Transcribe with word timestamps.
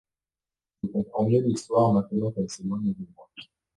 Je 0.81 0.87
comprends 0.87 1.29
mieux 1.29 1.43
l’histoire, 1.43 1.93
maintenant 1.93 2.31
qu’elle 2.31 2.49
s’éloigne 2.49 2.91
de 2.93 3.05
moi. 3.15 3.29